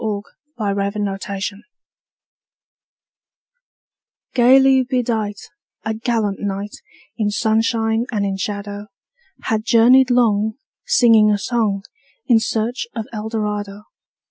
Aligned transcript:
Edgar 0.03 0.27
Allan 0.57 0.93
Poe 0.97 1.13
Eldorado 1.13 1.61
GAYLY 4.33 4.81
bedight, 4.85 5.51
A 5.85 5.93
gallant 5.93 6.39
knight, 6.39 6.77
In 7.17 7.29
sunshine 7.29 8.07
and 8.11 8.25
in 8.25 8.35
shadow, 8.37 8.87
Had 9.43 9.63
journeyed 9.63 10.09
long, 10.09 10.55
Singing 10.87 11.29
a 11.29 11.37
song, 11.37 11.83
In 12.25 12.39
search 12.39 12.87
of 12.95 13.05
Eldorado. 13.13 13.83